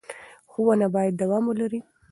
ښوونه 0.51 0.87
باید 0.95 1.13
دوام 1.21 1.43
ولري. 1.47 1.79